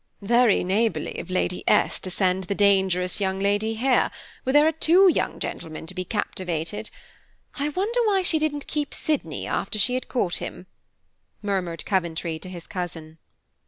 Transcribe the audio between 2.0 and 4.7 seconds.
send the dangerous young lady here, where there